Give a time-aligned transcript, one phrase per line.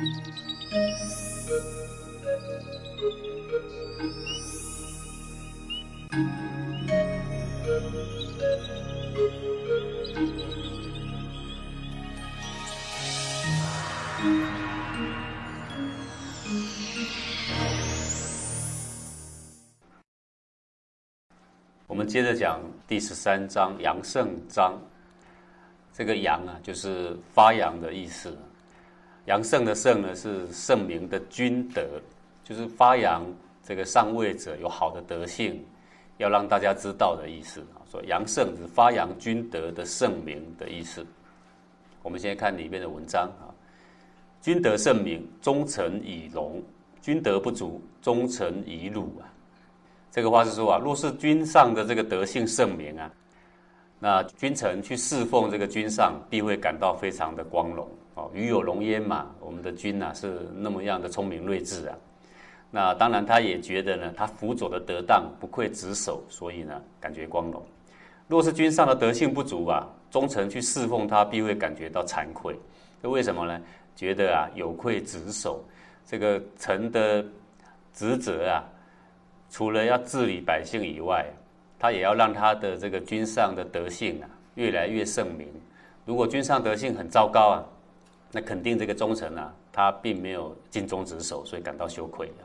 [0.00, 0.04] 我
[21.94, 22.58] 们接着讲
[22.88, 24.80] 第十三章阳盛章。
[25.92, 28.34] 这个阳啊，就是发扬的意思。
[29.26, 31.82] 阳盛的盛呢，是圣明的君德，
[32.42, 33.24] 就是发扬
[33.62, 35.64] 这个上位者有好的德性，
[36.18, 37.84] 要让大家知道的意思啊。
[37.90, 41.04] 说阳盛是发扬君德的圣明的意思。
[42.02, 43.52] 我们先看里面的文章啊，
[44.40, 46.60] 君德圣明，忠臣以荣；
[47.02, 49.28] 君德不足，忠臣以辱啊。
[50.10, 53.10] 这个话是说啊，若是君上的这个德性圣明啊，
[53.98, 57.88] 那君臣去侍奉这个君上，必会感到非常的光荣
[58.20, 58.30] 哦。
[58.34, 61.96] 鱼有龙焉嘛，我们的君呐是那么样的聪明睿智啊。
[62.70, 67.60] 那当然，他也觉得呢，他辅佐的得当，不愧职守，所以呢，感觉光荣。
[68.28, 72.56] 若是君上的德性不足啊，忠臣去侍奉他，必会感觉到惭愧。
[73.02, 73.60] 这为什么呢？
[73.96, 75.64] 觉得啊，有愧职守，
[76.06, 77.24] 这个臣的
[77.92, 78.64] 职责啊。
[79.50, 81.26] 除了要治理百姓以外，
[81.76, 85.48] 他也要让他的这个君上的德性啊越来越盛名。
[86.06, 87.66] 如果君上德性很糟糕啊，
[88.32, 92.44] 那肯定这个忠臣啊，他并没有尽忠职守，所以感到羞愧啊。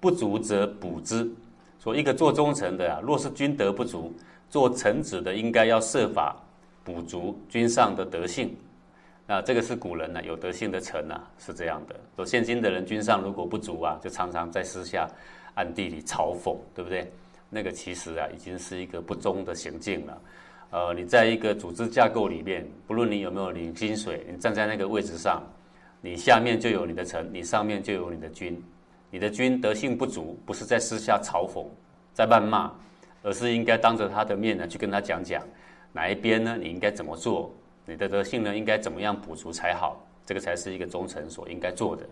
[0.00, 1.30] 不足则补之，
[1.78, 4.12] 说一个做忠臣的啊，若是君德不足，
[4.48, 6.36] 做臣子的应该要设法
[6.84, 8.56] 补足君上的德性。
[9.26, 11.94] 那这个是古人呢，有德性的臣啊是这样的。
[12.16, 15.08] 说现今的人君上如果不足啊，就常常在私下。
[15.54, 17.12] 暗地里嘲讽，对不对？
[17.50, 20.22] 那个其实啊，已经是一个不忠的行径了。
[20.70, 25.42] 呃，你在一个组织架构里面，不论你有没有领薪水，你站在那个位置上，
[26.00, 28.62] 你下面就有你的臣，你上面就有你的君。
[29.10, 31.66] 你的君德性不足，不是在私下嘲讽、
[32.14, 32.70] 在谩骂，
[33.24, 35.42] 而是应该当着他的面呢，去跟他讲讲
[35.92, 37.52] 哪一边呢，你应该怎么做，
[37.84, 40.00] 你的德性呢，应该怎么样补足才好。
[40.24, 42.06] 这个才是一个忠臣所应该做的。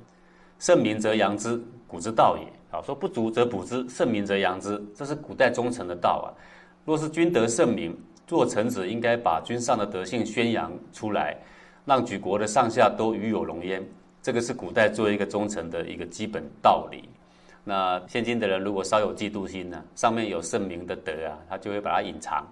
[0.58, 2.44] 圣明则扬之，古之道也。
[2.70, 6.34] 好说不足则补之，圣明则扬之，这是古代忠臣的道啊。
[6.84, 7.96] 若是君德圣明，
[8.28, 11.34] 做臣子应该把君上的德性宣扬出来，
[11.86, 13.82] 让举国的上下都与有荣焉。
[14.22, 17.08] 这个是古代作为一个忠臣的一个基本道理。
[17.64, 22.46] 那现今的人如果稍有嫉妒心呢，上面有圣明的德啊，他就会把它隐藏，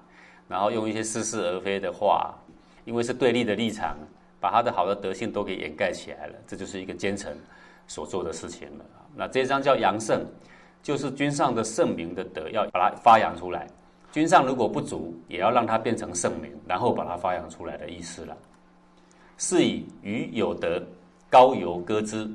[0.49, 2.35] 然后用一些似是而非的话，
[2.87, 3.99] 因为是对立的立场，
[4.41, 6.35] 把他的好的德性都给掩盖起来了。
[6.47, 7.37] 这就是一个奸臣
[7.87, 8.85] 所做的事情了。
[9.15, 10.25] 那这张叫阳盛，
[10.83, 13.67] 就是君上的圣明的德，要把它发扬出来。
[14.17, 18.35] 君上如果不足，也要让它变成圣名，然后把它发扬出来的意思了。
[19.37, 20.83] 是以于有德，
[21.29, 22.27] 高游歌之。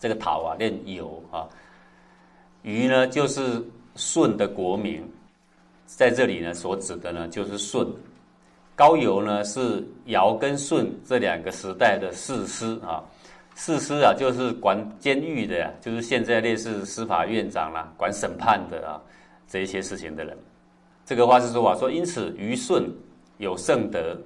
[0.00, 1.46] 这个陶啊，念有啊。
[2.62, 3.64] 于呢，就是
[3.94, 5.08] 舜的国名，
[5.86, 7.86] 在这里呢，所指的呢，就是舜。
[8.74, 13.00] 高邮呢，是尧跟舜这两个时代的士师啊。
[13.54, 19.00] 士师啊，就是管监狱的，就是现在类似司法院长啦，管审判的啊，
[19.46, 20.36] 这一些事情的人。
[21.10, 22.88] 这个话是说啊，说因此虞舜
[23.36, 24.16] 有圣德，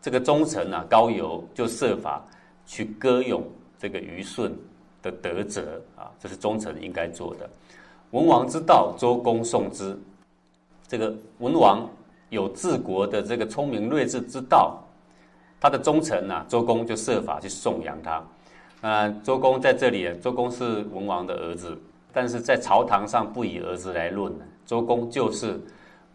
[0.00, 2.20] 这个忠臣啊高邮就设法
[2.66, 3.44] 去歌咏
[3.78, 4.52] 这个虞舜
[5.00, 7.48] 的德泽啊，这是忠臣应该做的。
[8.10, 9.96] 文王之道，周公颂之。
[10.88, 11.88] 这个文王
[12.28, 14.82] 有治国的这个聪明睿智之道，
[15.60, 18.20] 他的忠臣呐，周公就设法去颂扬他。
[18.80, 21.78] 那周公在这里，周公是文王的儿子，
[22.12, 24.32] 但是在朝堂上不以儿子来论
[24.66, 25.60] 周公就是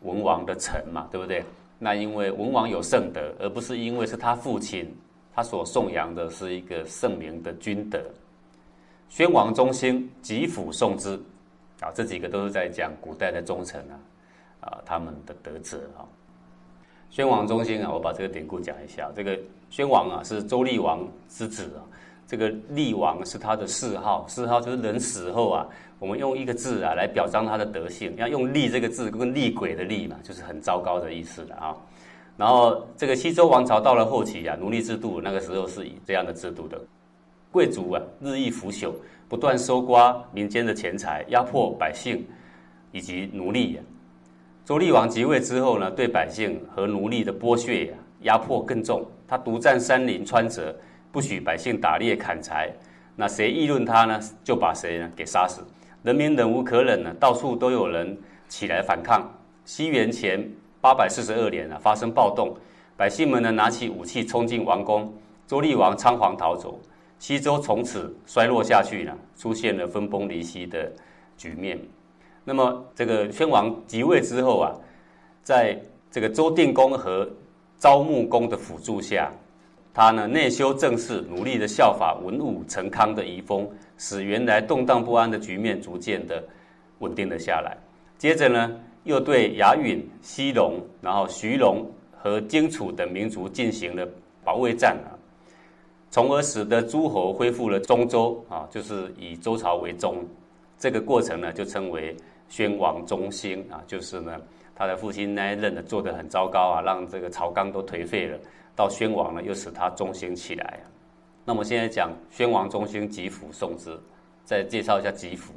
[0.07, 1.43] 文王的臣嘛，对不对？
[1.77, 4.91] 那因为文王有圣德，而不是因为是他父亲，
[5.35, 8.01] 他所颂扬的是一个圣明的君德。
[9.09, 11.19] 宣王中兴，吉甫颂之，
[11.81, 13.95] 啊，这几个都是在讲古代的忠臣啊，
[14.61, 16.01] 啊，他们的德泽啊。
[17.09, 19.37] 宣王中兴啊，我把这个典故讲一下，这个
[19.69, 21.79] 宣王啊是周厉王之子啊。
[22.27, 25.65] 这个厉王是他的谥号，谥号就是人死后啊，
[25.97, 31.73] 我们用一个字啊来表彰他的德性，要用厉这个字，跟厉鬼的厉嘛，就是很糟糕的意思的啊。
[32.35, 36.77] 然后这个西周王朝到了后期啊，奴隶制度那个时候是以这样的制度的，
[37.49, 38.91] 贵族啊日益腐朽，
[39.29, 42.27] 不断搜刮民间的钱财，压迫百姓
[42.91, 43.79] 以及奴隶。
[44.65, 47.93] 周厉王即位之后呢，对百姓和奴隶的剥削呀
[48.23, 50.75] 压迫更重，他独占山林川泽。
[51.17, 52.71] 不许百姓打猎砍柴，
[53.15, 54.19] 那谁议论他呢？
[54.43, 55.65] 就把谁呢给杀死。
[56.03, 58.15] 人民忍无可忍呢，到处都有人
[58.47, 59.27] 起来反抗。
[59.65, 60.47] 西元前
[60.79, 62.55] 八百四十二年啊，发生暴动，
[62.95, 65.11] 百姓们呢拿起武器冲进王宫，
[65.47, 66.79] 周厉王仓皇逃走。
[67.17, 70.91] 西周从此衰落下去了，出现了分崩离析的
[71.35, 71.79] 局面。
[72.43, 74.71] 那么这个宣王即位之后啊，
[75.41, 75.81] 在
[76.11, 77.27] 这个周定公和
[77.79, 79.31] 昭穆公的辅助下，
[79.97, 83.67] 他呢内修政事，努力的效法文武成康的遗风，
[83.97, 86.43] 使原来动荡不安的局面逐渐的
[86.99, 87.75] 稳定了下来。
[88.15, 91.83] 接着呢，又对雅允、西戎，然后徐戎
[92.15, 94.07] 和荆楚等民族进行了
[94.43, 95.17] 保卫战啊。
[96.11, 100.23] 从而使得诸侯恢复了中周啊，就是以周朝为宗，
[100.77, 102.15] 这个过程呢就称为
[102.49, 104.39] 宣王中兴啊，就是呢
[104.75, 108.37] 他的父亲那一任呢做得很糟糕啊，让这个朝纲都颓废了，
[108.77, 110.85] 到宣王呢又使他中兴起来啊。
[111.43, 113.99] 那么现在讲宣王中兴吉府宋之，
[114.45, 115.53] 再介绍一下吉府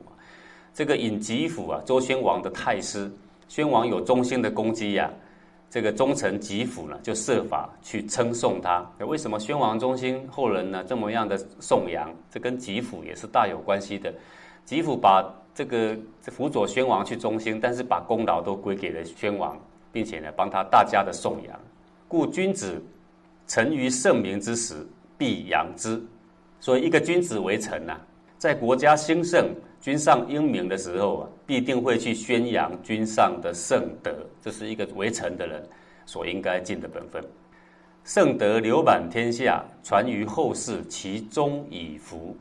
[0.72, 3.10] 这个尹吉府啊，周宣王的太师，
[3.48, 5.10] 宣王有中兴的功绩呀。
[5.68, 8.84] 这个忠臣吉甫呢，就设法去称颂他。
[8.98, 12.12] 为什么宣王中兴后人呢这么样的颂扬？
[12.28, 14.12] 这跟吉甫也是大有关系的。
[14.64, 15.24] 吉甫把
[15.54, 19.56] 这个辅佐宣王去中兴，但是把功劳都归给了宣王，
[19.92, 21.60] 并且呢帮他大家的颂扬。
[22.08, 22.82] 故君子
[23.50, 24.86] 臣于圣明之时，
[25.18, 26.00] 必扬之。
[26.60, 27.98] 所以一个君子为臣呐，
[28.38, 29.52] 在国家兴盛。
[29.80, 35.60] 君上英明的时候啊，必定会去宣扬君上的圣德，这是一个为臣的人
[36.06, 37.24] 所应该尽的本分。
[38.04, 42.36] 圣德流满天下，传于后世，其中以福。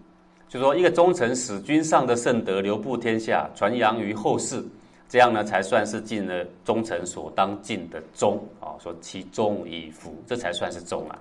[0.48, 4.64] 就说一个忠臣使君上的圣德流布天下，传扬于后世，
[5.10, 8.80] 这样呢才算是尽了忠臣所当尽的忠啊。
[8.80, 11.20] 说其忠以福，这才算是忠啊。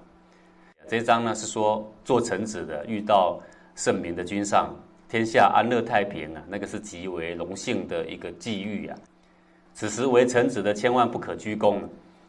[0.87, 3.41] 这一章呢是说做臣子的遇到
[3.75, 4.73] 圣明的君上。
[5.09, 8.99] 天下安乐太平啊，那个是极为荣幸的一个际遇啊。
[9.73, 11.83] 此时为臣子的千万不可居功，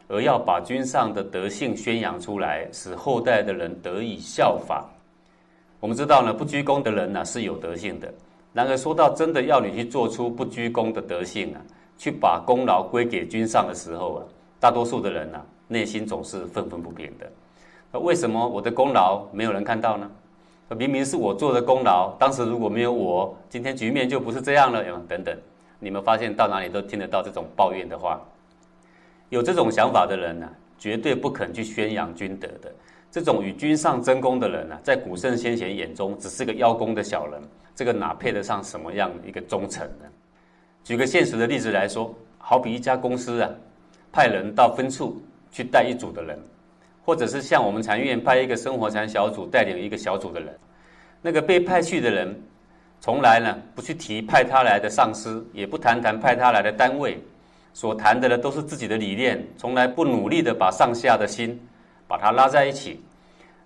[0.08, 4.88] 而要把君上的德性宣扬出来，使后代的人得以效法。
[5.78, 8.10] 我们知道呢，不居功的人呢是有德性的。
[8.52, 11.60] 然而说到真的要你去做出不居功的德性啊，
[11.96, 14.24] 去把功劳归给君上的时候啊，
[14.58, 17.30] 大多数的人呢内心总是愤愤不平的。
[17.92, 20.10] 那为什么我的功劳没有人看到呢？
[20.76, 24.82] 明明是我做的功劳，当时如果没有我，今天局面就不是这样了。
[25.08, 25.36] 等等，
[25.80, 28.20] 你们发现到哪里都听得到这种抱怨的话。
[29.30, 30.48] 有这种想法的人呢，
[30.78, 32.72] 绝对不肯去宣扬君德的。
[33.10, 37.42] 这种与君上争功的人呢，在古圣先贤眼中，只是个邀功的小人。
[37.80, 40.04] 这个哪配得上什么样一个忠诚呢？
[40.84, 43.48] 举个现实的例子来说，好比一家公司啊，
[44.12, 45.18] 派人到分处
[45.50, 46.38] 去带一组的人。
[47.06, 50.54] 或者是像我们禅院派一个生活禅小组带领一个小组的人，
[51.22, 52.38] 那个被派去的人，
[53.00, 57.18] 从来呢不去提派他来的上司，也不谈谈派他来的单位，
[57.72, 61.58] 所谈的呢都是自己的理念，从来不努力的把上下的心
[62.06, 63.02] 把他拉在一起。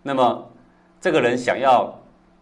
[0.04, 0.48] 那么
[1.00, 1.92] 这个人想要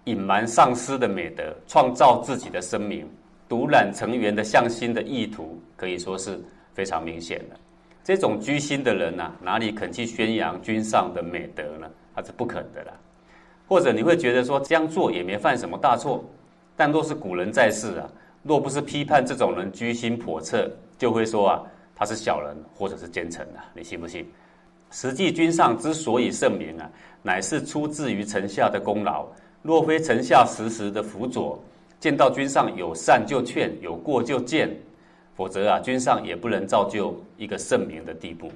[0.05, 3.09] 隐瞒上司的美德，创造自己的声名，
[3.49, 6.41] 独揽成员的向心的意图，可以说是
[6.75, 7.57] 非常明显的。
[8.03, 11.89] 这种居心的人呐，哪里肯去宣扬君上的美德呢？
[12.17, 12.93] 他是不肯的啦。
[13.69, 16.25] 或者你会觉得说这样做也没犯什么大错，
[16.77, 18.11] 但若是古人在世啊，
[18.43, 20.69] 若不是批判这种人居心叵测，
[20.99, 21.63] 就会说啊
[21.95, 24.27] 他是小人或者是奸臣啊，你信不信？
[24.91, 26.91] 实际君上之所以盛名啊，
[27.23, 29.27] 乃是出自于臣下的功劳。
[29.63, 31.59] 若非臣下时时的辅佐，
[32.01, 34.69] 见到君上有善就劝，有过就谏。
[35.35, 38.51] 否则啊，君上也不能造就一个圣明的地步。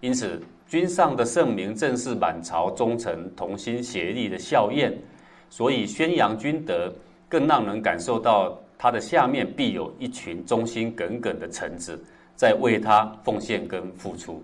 [0.00, 4.96] 因此，君上的圣明正是满朝忠臣同心协力的效验。
[5.48, 6.92] 所以，宣扬君德，
[7.28, 12.00] 更让人感受到他的下面必有一群忠心耿耿的臣子
[12.36, 14.42] 在为他奉献跟付出。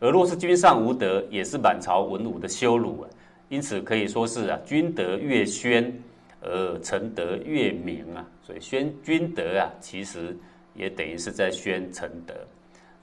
[0.00, 3.08] 而若是君上无德，也是满朝文武的羞辱啊。
[3.52, 5.92] 因此，可以说是啊，君德越宣，
[6.40, 8.24] 而臣德越明啊。
[8.42, 10.34] 所以，宣君德啊，其实。
[10.74, 12.32] 也等于是在宣臣德，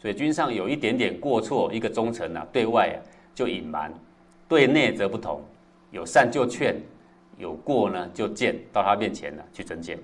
[0.01, 2.97] 所以君上有一点点过错，一个忠臣啊，对外啊
[3.35, 3.93] 就隐瞒，
[4.47, 5.39] 对内则不同，
[5.91, 6.75] 有善就劝，
[7.37, 9.99] 有过呢就谏，到他面前呢去争谏。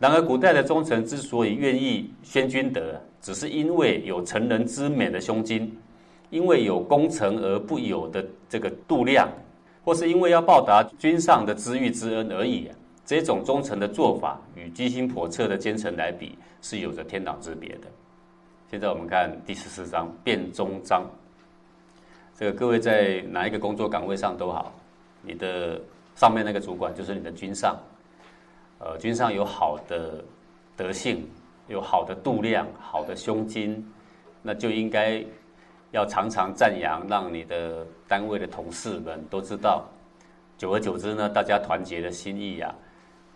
[0.00, 5.72] 然而古代的忠臣之所以愿意宣君德，只是因为有成人之美的胸襟，
[6.30, 9.28] 因为有功成而不有的这个度量，
[9.84, 12.70] 或是因为要报答君上的知遇之恩而已。
[13.04, 16.38] 这种忠诚的做法与居心叵测的奸臣来比。
[16.64, 17.88] 是有着天壤之别的。
[18.70, 21.04] 现在我们看第十四章变中章。
[22.38, 24.72] 这个各位在哪一个工作岗位上都好，
[25.22, 25.80] 你的
[26.14, 27.76] 上面那个主管就是你的君上。
[28.78, 30.24] 呃，君上有好的
[30.76, 31.28] 德性，
[31.66, 33.84] 有好的度量，好的胸襟，
[34.40, 35.20] 那就应该
[35.92, 39.86] 要常常赞扬，让你的单位的同事们都知道，
[40.58, 42.74] 久而久之呢，大家团结的心意啊，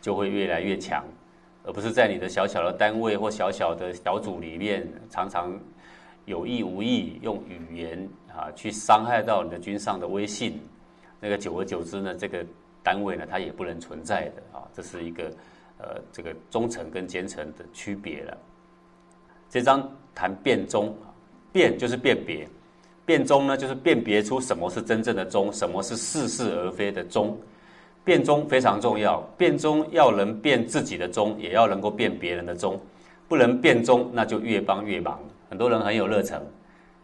[0.01, 1.05] 就会越来越强，
[1.65, 5.53] 而不是在你的小小的单位或小小的小组里面，常常
[6.25, 10.61] 有意无意用语言啊去伤害到你的君上的威信。
[11.21, 12.45] 那个久而久之呢，这个
[12.83, 14.65] 单位呢，它也不能存在的啊。
[14.73, 15.31] 这是一个
[15.79, 18.37] 呃，这个忠诚跟奸臣的区别了。
[19.51, 20.95] 这张谈变忠，
[21.57, 22.47] 辨就是辨别，
[23.07, 27.35] 辨忠呢就是辨别出什么是真正的忠，什么是似是而非的忠。
[28.05, 32.79] 辨忠非常重要，辨忠要能辨自己的忠，也要能够辨别人的忠。
[33.27, 35.19] 不能辨忠，那就越帮越忙。
[35.49, 36.39] 很多人很有热忱，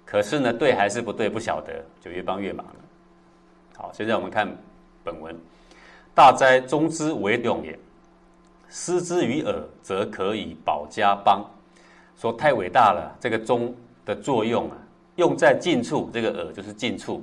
[0.04, 2.74] 可是呢，对还是不对不晓得，就越帮越忙了。
[3.74, 4.46] 好，现在我们看
[5.02, 5.34] 本文，
[6.14, 7.78] 大哉忠之为用也，
[8.68, 11.42] 失之于耳，则可以保家邦。
[12.18, 14.76] 说太伟大了，这个忠的作用啊，
[15.16, 17.22] 用在近处，这个耳就是近处，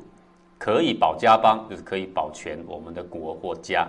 [0.57, 3.87] 可以保家邦，就是可以保全我们的国或家；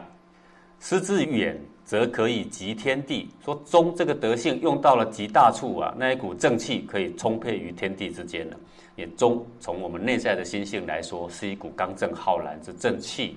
[0.81, 3.29] 失之于远，则可以及天地。
[3.45, 8.57] 说忠这个德性用到了极大处啊，那一股正气可以充沛于天地之间了。
[8.97, 13.37] 也忠从我们内在的心性来说，是一股刚正浩然之正气。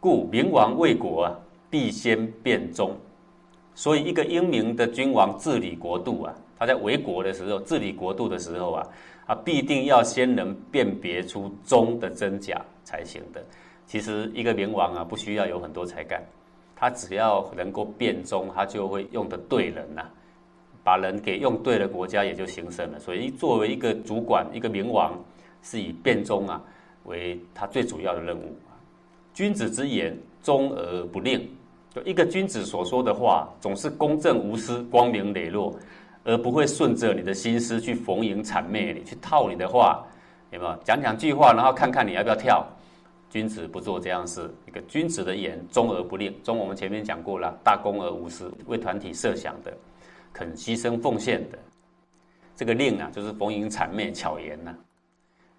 [0.00, 1.38] 故明王为国啊，
[1.68, 2.96] 必先变忠。
[3.74, 6.34] 所以一个英明的君王治理国度啊。
[6.58, 8.86] 他在为国的时候，治理国度的时候啊，
[9.26, 13.44] 他必定要先能辨别出忠的真假才行的。
[13.86, 16.22] 其实一个明王啊，不需要有很多才干，
[16.74, 20.02] 他只要能够辨忠，他就会用的对人呐，
[20.82, 22.98] 把人给用对了，国家也就兴盛了。
[22.98, 25.12] 所以作为一个主管，一个明王，
[25.62, 26.60] 是以辨忠啊
[27.04, 28.56] 为他最主要的任务。
[29.34, 31.48] 君子之言，忠而不令。
[31.94, 35.74] 就一个君子所说的话，总是公正无私、光明磊落。
[36.26, 40.04] 而不会顺着你的心思去逢迎谄媚你，去套你的话，
[40.50, 40.76] 有没有？
[40.82, 42.66] 讲两句话，然后看看你要不要跳。
[43.30, 44.52] 君子不做这样事。
[44.66, 46.34] 一个君子的言，忠而不吝。
[46.42, 49.72] 忠，我们前面讲过了，大公而无私，为团体设想的，
[50.32, 51.58] 肯牺牲奉献的。
[52.56, 54.74] 这个令啊，就是逢迎谄媚巧言呐。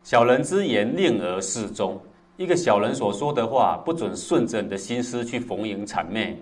[0.04, 1.98] 小人之言，令而事忠。
[2.36, 6.38] 一个小人所说的话，不准顺着你的心思去逢迎谄媚。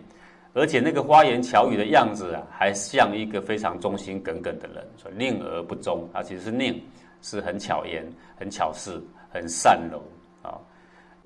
[0.56, 4.88] 而且那个花言巧语的样子啊，还像一个非常忠心耿耿的人。
[4.96, 6.82] 说宁而不忠，啊，其实是宁，
[7.22, 8.10] 是很巧言、
[8.40, 10.02] 很巧事、很善柔
[10.44, 10.58] 啊，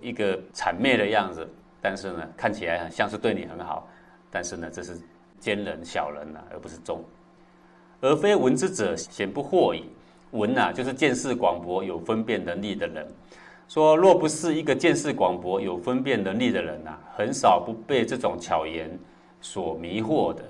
[0.01, 1.47] 一个谄媚的样子。
[1.79, 3.87] 但是呢，看起来像是对你很好，
[4.31, 4.99] 但是呢，这是
[5.39, 6.99] 奸人、小人呐，而不是忠。
[8.01, 9.83] 而非闻之者，显不惑矣。
[10.31, 13.07] 闻呐，就是见识广博、有分辨能力的人。
[13.67, 18.89] 说若不是一个见识广博、有分辨能力的人呐，很少不被这种巧言。
[19.41, 20.43] 所迷惑的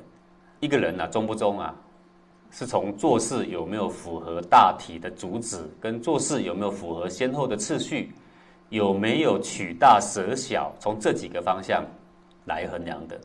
[0.60, 1.75] 一个人呢，忠不忠啊？
[2.51, 8.12] 是从做事有没有符合大体的主旨，跟做事有没有符合先后的次序，
[8.69, 11.86] 有没有取大舍小，从这几个方向
[12.46, 13.22] 来衡量的。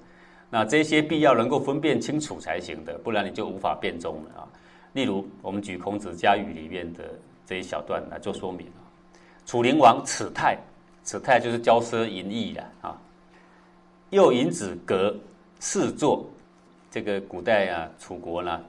[0.50, 4.46] 那这些必要能够分辨清楚才行的，不然你就无法辨忠了啊。
[4.92, 7.04] 例如，我们举孔子家语里面的
[7.46, 8.84] 这一小段来做说明啊。
[9.46, 10.58] 楚灵王此泰，
[11.02, 13.00] 此泰就是骄奢淫逸的啊。
[14.10, 15.16] 又引子革。
[15.66, 16.28] 四座，
[16.90, 18.60] 这个古代啊，楚国呢，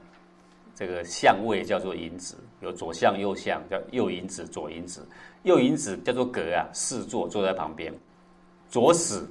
[0.74, 5.06] 这个相位叫做尹子，有左相右相，叫右尹子、左尹子。
[5.42, 7.92] 右尹子叫做格啊，四座坐在旁边，
[8.70, 9.22] 左使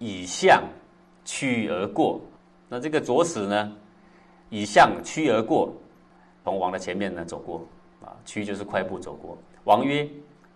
[0.00, 0.60] 以相
[1.24, 2.20] 趋而过。
[2.68, 3.72] 那这个左使呢，
[4.50, 5.72] 以相趋而过，
[6.42, 7.64] 从王的前面呢走过
[8.04, 9.38] 啊，趋就是快步走过。
[9.62, 10.06] 王曰：“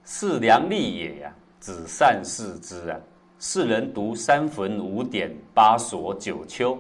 [0.05, 2.99] 是良力也呀，子善视之啊。”
[3.39, 6.77] 世人读三坟五典八所九丘，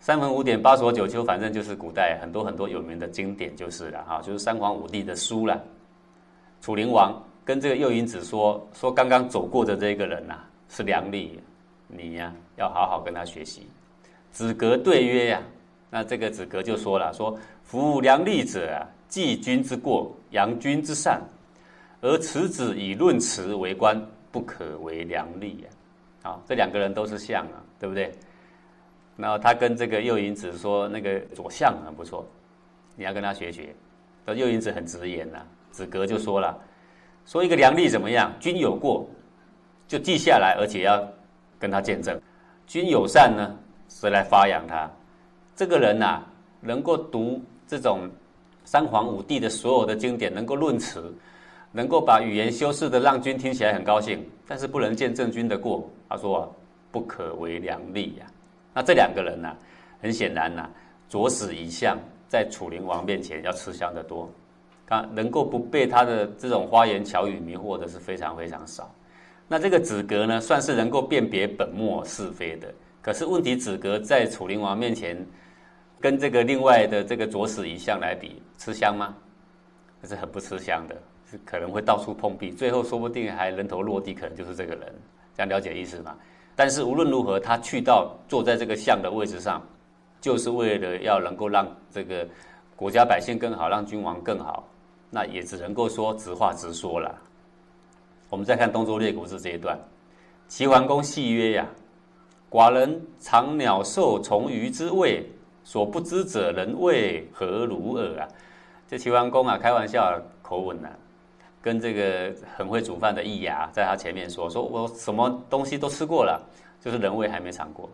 [0.00, 5.62] 三坟五典八所九丘，反正就是古代很多很多有名的经典就是了哈，就是三皇五帝的书了。
[6.62, 10.38] 楚灵王跟这个右尹子说说，刚刚走过的这个人呐
[10.70, 11.30] 是梁吏，
[11.86, 13.68] 你呀要好好跟他学习。
[14.30, 15.42] 子格对曰呀，
[15.90, 21.20] 那这个子格就说了说，夫良吏者啊，记君之过，扬君之善，
[22.00, 24.00] 而此子以论辞为官。
[24.32, 25.68] 不可为良吏呀！
[26.22, 28.10] 啊，这两个人都是相啊，对不对？
[29.16, 32.26] 然后他跟这个右尹子说：“那个左相很不错，
[32.96, 33.74] 你要跟他学学。”
[34.26, 36.58] 这右尹子很直言呐，子格就说了
[37.26, 38.32] ：“说一个良吏怎么样？
[38.40, 39.06] 君有过，
[39.86, 41.06] 就记下来，而且要
[41.58, 42.16] 跟他见证；
[42.66, 43.54] 君有善呢，
[43.88, 44.90] 是来发扬他。
[45.54, 46.22] 这个人呐，
[46.60, 48.08] 能够读这种
[48.64, 51.14] 三皇五帝的所有的经典，能够论词。”
[51.72, 55.90] 能够把语言修饰的让君听起来很高兴，但是不能见证君的过。
[56.08, 56.54] 他说
[56.92, 58.26] ：“不可为良吏呀。”
[58.74, 59.56] 那这两个人呢？
[60.00, 60.68] 很显然呐，
[61.08, 61.96] 左使一向
[62.28, 64.30] 在楚灵王面前要吃香的多。
[64.86, 68.92] 他能够不被他的这种花言巧语迷惑的是非常非常少。
[69.48, 72.72] 那这个子格呢，算是能够辨别本末是非的。
[73.00, 75.16] 可是问题，子格在楚灵王面前，
[76.00, 79.14] 跟这个另外的这个左史一相来比，吃香吗？
[80.02, 80.96] 这是很不吃香的，
[81.44, 84.92] 可能会到处碰壁，最后说不定还人头落地，可能就是这个人。
[85.34, 86.14] 这样了解意思吗？
[86.54, 89.62] 但是无论如何，他去到坐在这个相的位置上，
[90.20, 92.28] 就是为了要能够让这个
[92.76, 94.68] 国家百姓更好，让君王更好，
[95.08, 97.18] 那也只能够说直话直说了。
[98.28, 99.78] 我们再看东周列国志这一段，
[100.48, 101.66] 齐桓公戏曰：“呀，
[102.50, 105.26] 寡人尝鸟兽虫鱼之味，
[105.64, 108.28] 所不知者人谓何如耳啊？”
[108.86, 110.88] 这齐桓公啊，开玩笑口吻呢，
[111.62, 116.44] 跟这个很会煮饭的易牙在他前面说：“说我什么东西都吃过了，
[116.80, 117.88] 就是人味还没尝过。”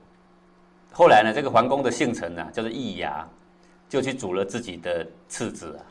[0.91, 3.29] 后来呢，这个桓公的姓陈呢，叫做易牙，
[3.89, 5.85] 就去煮了自己的次子啊，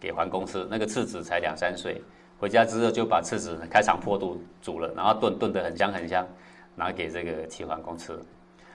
[0.00, 0.66] 给桓公吃。
[0.70, 2.02] 那个次子才两三岁。
[2.40, 6.26] 回家之后就把次子开肠破肚煮了，然后炖炖得很香很香，
[6.74, 8.18] 拿给这个齐桓公吃。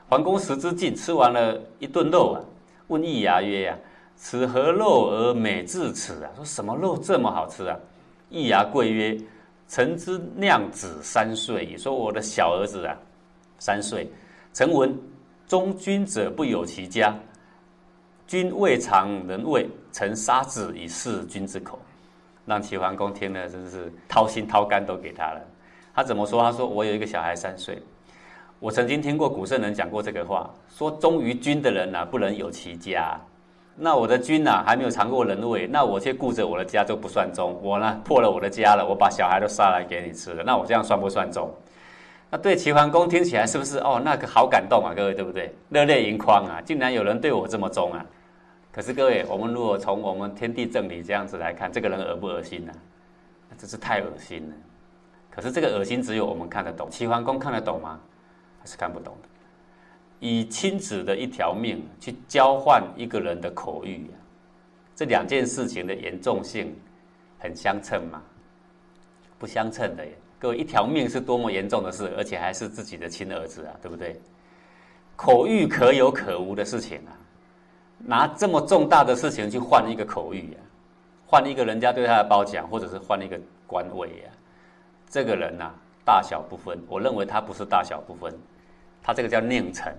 [0.07, 2.37] 桓公食之尽，吃完了一顿肉啊，
[2.87, 3.77] 问易牙曰：“呀，
[4.15, 6.29] 此何肉而美至此啊？
[6.35, 7.79] 说什么肉这么好吃啊？”
[8.33, 9.15] 易牙跪曰
[9.69, 12.97] ：“臣之酿子三岁。”说我的小儿子啊，
[13.59, 14.11] 三岁。
[14.53, 14.99] 臣闻
[15.47, 17.15] 忠君者不有其家，
[18.25, 21.79] 君未尝人味，臣杀子以示君之口。
[22.43, 25.39] 让齐桓公听了，真是掏心掏肝都给他了。
[25.93, 26.41] 他怎么说？
[26.41, 27.79] 他说：“我有一个小孩三岁，
[28.59, 33.15] 我曾经听过古圣人讲过这个话，说忠于君的人呐，不能有其家。
[33.75, 37.59] 那我的君呐，还没有尝过人味，那我却顾着我的家，就不算忠。
[37.61, 41.49] 我呢，破了我的家了，我把小孩都杀来给你吃了，那我这样算不算忠？
[42.29, 43.79] 那对齐桓公听起来是不是？
[43.79, 45.53] 哦，那个好感动啊，各位对不对？
[45.69, 48.05] 热泪盈眶啊，竟然有人对我这么忠啊！”
[48.71, 52.73] 可是各位，我们如果从我们天地正理这样子来看，这个人恶不恶心呢？
[53.55, 54.55] 真是太恶心了。
[55.29, 57.99] 可是这个恶心只有我们看得懂，齐桓公看得懂吗？
[58.59, 59.29] 还是看不懂的。
[60.23, 64.09] 以亲子的一条命去交换一个人的口欲，
[64.95, 66.73] 这两件事情的严重性
[67.37, 68.21] 很相称吗？
[69.37, 70.17] 不相称的耶。
[70.39, 74.17] 各位，一条命是多么严重的事，而且还是自己的亲儿子啊，对不对？
[75.17, 77.11] 口欲可有可无的事情啊。
[77.97, 80.57] 拿这么重大的事情去换一个口欲呀，
[81.27, 84.31] 换一个人家对他的褒奖，或者是换一个官位呀，
[85.09, 85.69] 这个人呐，
[86.05, 86.81] 大小不分。
[86.87, 88.33] 我认为他不是大小不分，
[89.01, 89.93] 他这个叫佞臣，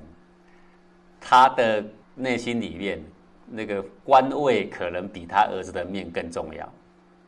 [1.27, 1.83] 他的
[2.15, 3.03] 内心里面
[3.47, 6.71] 那个官位可能比他儿子的命更重要，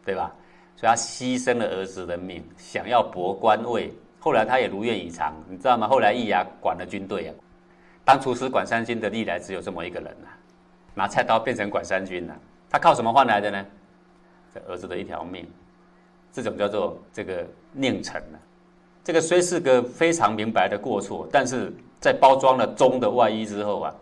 [0.05, 0.31] 对吧？
[0.77, 3.91] 所以他牺牲了儿子的命，想要博官位。
[4.21, 5.89] 后来他也如愿以偿，你知道吗？
[5.89, 7.35] 后来易牙管了军队啊，
[8.05, 10.29] 当厨师管三军的历来只有这么一个人呐。
[10.95, 12.37] 拿菜刀变成管三军了，
[12.69, 13.65] 他靠什么换来的呢？
[14.53, 15.47] 这儿子的一条命，
[16.33, 18.39] 这种叫做这个佞臣呢。
[19.03, 21.73] 这个虽是个非常明白的过错，但是
[22.07, 23.93] 在包装了忠的外衣之后啊，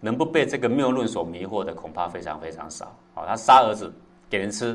[0.00, 2.90] 能不被这个谬论所迷惑的，恐怕非常非常少。
[3.12, 3.92] 好，他杀儿子
[4.30, 4.74] 给人吃，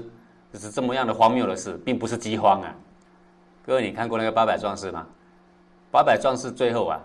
[0.53, 2.71] 就是这么样的荒谬的事，并不是饥荒啊。
[3.65, 5.07] 各位，你看过那个八百壮士吗？
[5.89, 7.01] 八百壮士最后啊，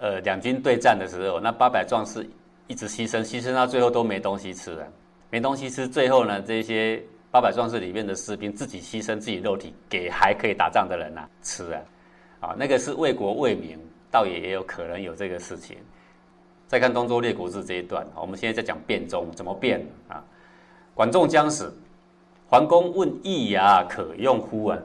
[0.00, 2.26] 呃，两军对战的时候，那八百壮士。
[2.66, 4.86] 一直牺牲，牺牲到最后都没东西吃了，
[5.28, 5.86] 没东西吃。
[5.86, 6.98] 最后呢，这些
[7.30, 11.82] 八百壮士里面的士兵自己牺牲自己肉体给还可以打仗的人呐吃啊，
[12.40, 13.78] 啊，那个是为国为民，
[14.14, 15.76] 倒也也有可能有这个事情。
[16.68, 20.22] 再看东周列国志这一段，我们现在在讲变中怎么变啊？
[20.94, 21.76] 管仲将死，
[22.48, 24.78] 桓公问易牙可用乎啊？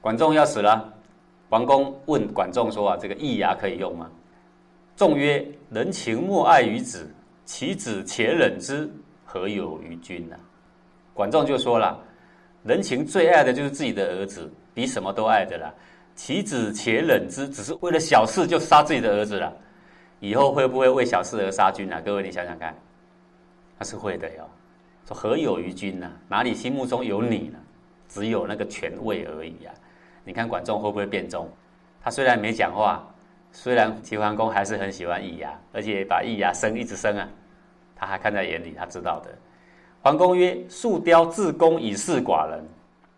[0.00, 0.90] 管仲要死了，
[1.50, 4.10] 桓公问管仲说啊，这个易牙可以用吗？
[4.96, 7.06] 仲曰：“人情莫爱于子，
[7.44, 8.90] 其子且忍之，
[9.26, 10.36] 何有于君呢？”
[11.12, 12.02] 管仲就说了
[12.64, 15.74] ：“人情最爱的就是自己的儿子，比什么都爱的啦。
[16.16, 19.56] 其子且忍之，只是为了小事就杀自己的儿子了，
[20.18, 22.02] 以后会不会为小事而杀君呢？
[22.04, 22.74] 各位，你想想看，
[23.78, 24.50] 他是会的哟。
[25.06, 26.10] 说何有于君呢？
[26.26, 27.58] 哪里心目中有你呢？
[28.08, 29.72] 只有那个权位而已啊！
[30.24, 31.48] 你看管仲会不会变忠？
[32.02, 33.06] 他虽然没讲话。”
[33.52, 37.26] 虽然齐桓公还是很喜欢易牙，而且把易牙生一直生啊，
[37.94, 39.30] 他还看在眼里，他知道的。
[40.02, 42.62] 桓公曰：“树雕自宫以示寡人，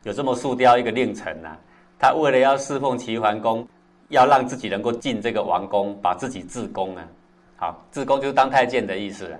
[0.05, 1.57] 有这么树雕一个令臣呐，
[1.99, 3.67] 他为了要侍奉齐桓公，
[4.09, 7.09] 要让自己能够进这个王宫，把自己自宫啊，
[7.57, 9.39] 好，自宫就是当太监的意思了。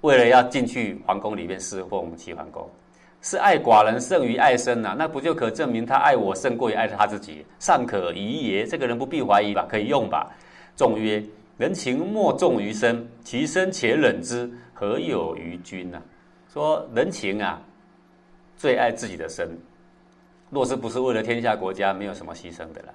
[0.00, 2.68] 为了要进去皇宫里面侍奉齐桓公。”
[3.24, 7.46] 是爱寡人胜于爱生呐，那不就可证明他爱我胜过于爱他自己？
[7.60, 9.64] 尚可疑也，这个人不必怀疑吧？
[9.70, 10.28] 可以用吧？
[10.74, 11.22] 仲曰：
[11.56, 16.02] 人情莫重于身，其身且忍之，何有于君呢？
[16.52, 17.62] 说人情啊，
[18.56, 19.56] 最爱自己的身。
[20.52, 22.94] 若是不是为了天下国家，没有什么牺牲的了。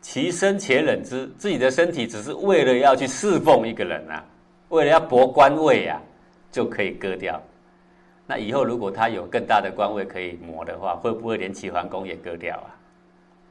[0.00, 4.24] 其身且忍之，自己的身体只是为了要去侍奉一个人啊，
[4.70, 6.00] 为了要博官位啊，
[6.50, 7.38] 就可以割掉。
[8.26, 12.74] 那以后如果他有更大的官位可以磨的话，会不会连齐桓公也割掉啊？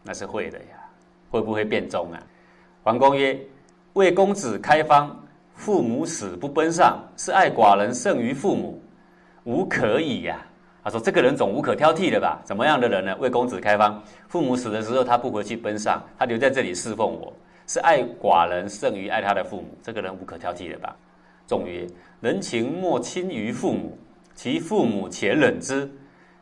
[0.03, 0.65] 那是会的呀。
[1.31, 2.19] 会不会变忠啊？
[2.81, 3.39] 桓公曰
[3.93, 5.15] ：“为公子开方，
[5.53, 8.81] 父母死不奔上，是爱寡人胜于父母，
[9.43, 10.43] 无可以呀。”
[10.83, 12.39] 他说：“这个人总无可挑剔的吧？
[12.43, 13.15] 怎么样的人呢？
[13.19, 17.33] 为公子开方，父母死的时候他不回去奔丧，他留在这里侍奉我，
[17.67, 19.67] 是爱寡人胜于爱他的父母。
[19.83, 20.95] 这个人无可挑剔的吧？”
[21.45, 21.85] 仲曰
[22.21, 23.97] ：“人情莫亲于父母，
[24.33, 25.89] 其父母且忍之，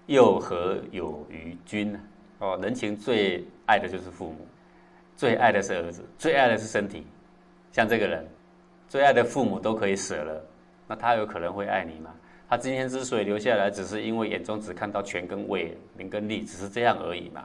[0.06, 2.00] 又何有于君呢？”
[2.40, 4.46] 哦，人情最爱的就是父母，
[5.16, 7.08] 最爱的是儿子，最爱的是身体。
[7.72, 8.24] 像这个人，
[8.88, 10.42] 最爱的父母都可以舍了，
[10.88, 12.12] 那他有可能会爱你吗？
[12.50, 17.44] 他今天之所以留下来，只是因为眼中只看到权跟位、名跟利，只是这样而已嘛。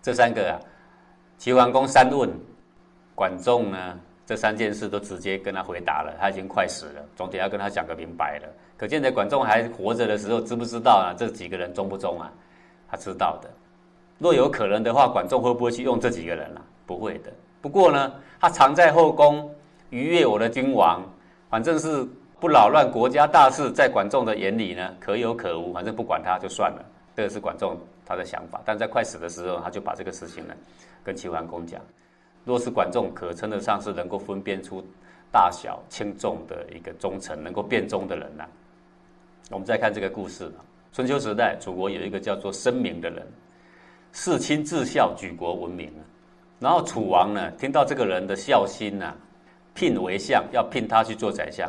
[0.00, 0.60] 这三个啊，
[1.38, 2.30] 齐桓公三问，
[3.16, 6.14] 管仲呢，这三件事都直接跟他回答了。
[6.20, 8.46] 他已经快死了，总得要跟他讲个明白了。
[8.76, 11.14] 可见在管仲还活着的时候，知不知道啊？
[11.18, 12.32] 这几个人忠不忠啊？
[12.88, 13.50] 他知道的。
[14.18, 16.62] 若有可能的话，管仲会不会去用这几个人啊？
[16.86, 17.32] 不会的。
[17.60, 19.52] 不过呢，他常在后宫
[19.90, 21.04] 逾越我的君王，
[21.50, 22.06] 反正是。
[22.40, 26.84] 不扰乱国家大事，在管仲的眼里呢，可有可无，反正不管他就算了。
[27.16, 28.62] 这个是管仲他的想法。
[28.64, 30.54] 但在快死的时候，他就把这个事情呢，
[31.02, 31.80] 跟齐桓公讲。
[32.44, 34.84] 若是管仲，可称得上是能够分辨出
[35.32, 38.44] 大小轻重的一个忠臣，能够辨忠的人呐。
[39.50, 40.48] 我们再看这个故事
[40.92, 43.26] 春秋时代，楚国有一个叫做申明的人，
[44.12, 45.92] 事亲至孝，举国闻名
[46.60, 49.12] 然后楚王呢，听到这个人的孝心呐，
[49.74, 51.68] 聘为相，要聘他去做宰相。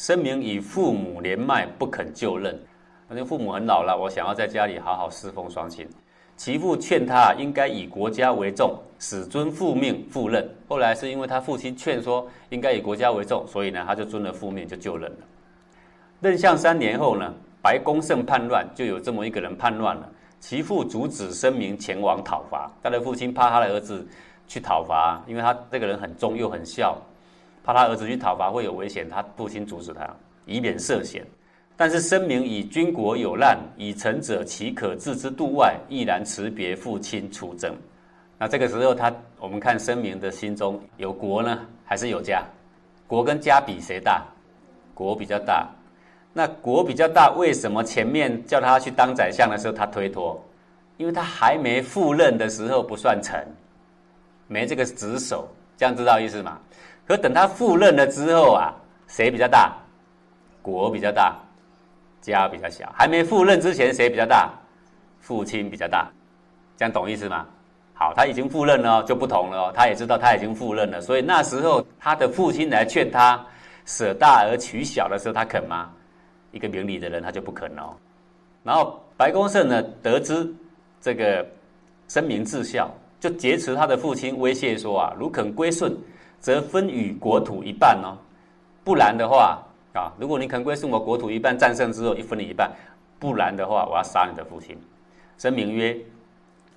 [0.00, 2.58] 声明以父母年迈不肯就任，
[3.06, 5.86] 反正父母很老了，我想要在家里好好侍奉双亲。
[6.38, 10.48] 其父劝他应该以国家为重，使尊父命赴任。
[10.66, 15.18] 后来是因为他父亲劝说应该以国家为重，所以呢他就遵了父命就就任了。
[16.22, 20.08] 任相三年后呢，白公胜叛乱，就有这么一个人叛乱了。
[20.40, 24.08] 其父阻止声明前往讨伐，他的父亲怕他的儿子
[24.48, 26.96] 去讨伐，因为他这个人很忠又很孝。
[27.62, 30.08] 怕他儿子去讨伐会有危险，他父亲阻止他，
[30.46, 31.24] 以免涉险。
[31.76, 35.76] 但是声明以军国有难，以臣者岂可置之度外？
[35.88, 37.74] 毅然辞别父亲出征。
[38.38, 42.44] 那这个时候，他我们看声明的心中有国呢，还是有家？
[43.06, 44.24] 国跟家比谁大？
[44.94, 45.68] 国比较大。
[46.32, 50.42] 那国比较大，为什么前面叫他去当宰相的时候他推脱？
[50.96, 53.42] 因为他还没赴任的时候不算臣，
[54.46, 56.60] 没这个职守，这样知道意思吗？
[57.06, 58.72] 可等他赴任了之后啊，
[59.08, 59.72] 谁比较大？
[60.62, 61.36] 国比较大，
[62.20, 62.92] 家比较小。
[62.94, 64.50] 还没赴任之前，谁比较大？
[65.20, 66.08] 父亲比较大。
[66.76, 67.46] 这样懂意思吗？
[67.94, 69.72] 好，他已经赴任了，就不同了。
[69.72, 73.44] 他也知道他已经赴任了，所以那时候他的父亲来劝他
[73.84, 75.90] 舍大而取小的时候，他肯吗？
[76.52, 77.94] 一个明理的人，他就不肯哦。
[78.62, 80.50] 然后白公胜呢，得知
[81.00, 81.46] 这个
[82.08, 85.96] 声明至孝，就劫持他的父亲，威胁说啊，如肯归顺。
[86.40, 88.16] 则分与国土一半哦，
[88.82, 89.62] 不然的话
[89.94, 92.70] 啊，如果你肯归顺我国土一半，战胜之后一分你一半，
[93.18, 94.78] 不然的话，我要杀你的父亲。
[95.36, 95.96] 声明曰：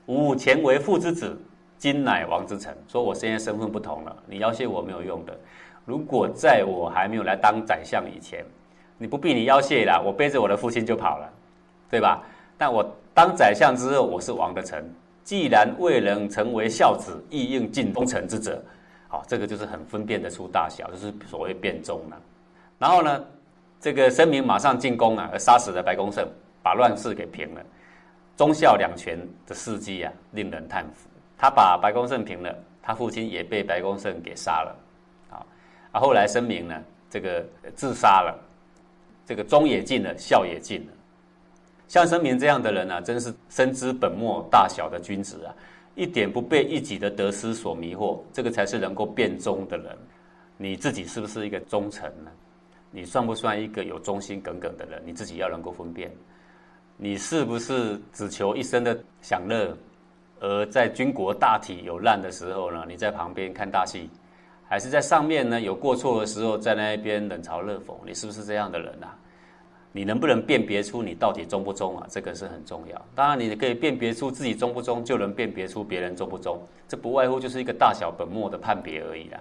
[0.08, 1.40] 吾前为父之子，
[1.78, 2.76] 今乃王之臣。
[2.88, 5.38] 说我现在身份不同了，你要挟我没有用的。
[5.86, 8.44] 如果在我还没有来当宰相以前，
[8.98, 11.30] 你不必你要挟了，我背着我的父亲就跑了，
[11.90, 12.24] 对吧？
[12.58, 14.84] 但我当宰相之后，我是王的臣，
[15.24, 18.62] 既然未能成为孝子，亦应尽忠臣之责。
[19.14, 22.20] 好，这个就是很分辨得出大小，就是所谓变忠了。
[22.80, 23.24] 然后呢，
[23.80, 26.28] 这个申明马上进宫啊，而杀死了白公胜，
[26.64, 27.62] 把乱世给平了。
[28.36, 31.08] 忠孝两全的事迹啊，令人叹服。
[31.38, 34.76] 他把白公胜平了，他父亲也被白公胜给杀了。
[35.30, 35.46] 啊，
[36.00, 37.46] 后来申明呢，这个
[37.76, 38.36] 自杀了，
[39.28, 40.94] 这个忠也尽了，孝也尽了。
[41.88, 45.54] 像申明这样的人呢，真是深知本末大小的君子啊。
[45.96, 49.98] 一点不被一己的得失所迷惑，这个才是能够变忠的人。
[50.58, 52.32] 你自己是不是一个忠臣呢？
[52.92, 55.02] 你算不算一个有忠心耿耿的人？
[55.06, 56.12] 你自己要能够分辨。
[56.96, 59.76] 你是不是只求一生的享乐，
[60.40, 62.86] 而在军国大体有难的时候呢？
[62.88, 64.10] 你在旁边看大戏，
[64.68, 65.60] 还是在上面呢？
[65.60, 67.96] 有过错的时候，在那边冷嘲热讽？
[68.06, 69.18] 你是不是这样的人啊？
[69.96, 72.08] 你能不能辨别出你到底忠不忠啊？
[72.10, 73.00] 这个是很重要。
[73.14, 76.60] 当然，你可以辨别出自己忠不忠，就能辨别出别人忠不忠。
[76.88, 79.40] 这不外乎就是一个大小本末的判别而已啦。